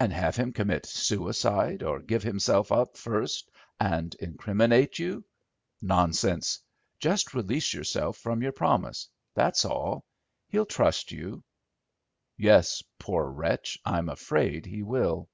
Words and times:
"And 0.00 0.12
have 0.12 0.34
him 0.34 0.52
commit 0.52 0.86
suicide 0.86 1.84
or 1.84 2.00
give 2.00 2.24
himself 2.24 2.72
up 2.72 2.96
first 2.96 3.48
and 3.78 4.12
incriminate 4.16 4.98
you? 4.98 5.22
Nonsense. 5.80 6.58
Just 6.98 7.32
release 7.32 7.72
yourself 7.72 8.16
from 8.16 8.42
your 8.42 8.50
promise. 8.50 9.06
That's 9.36 9.64
all. 9.64 10.04
He'll 10.48 10.66
trust 10.66 11.12
you." 11.12 11.44
"Yes, 12.36 12.82
poor 12.98 13.24
wretch, 13.30 13.78
I'm 13.84 14.08
afraid 14.08 14.66
he 14.66 14.82
will." 14.82 15.28